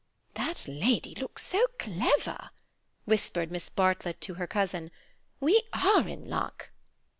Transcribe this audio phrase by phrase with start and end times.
[0.33, 2.49] "That lady looks so clever,"
[3.05, 4.89] whispered Miss Bartlett to her cousin.
[5.39, 6.71] "We are in luck."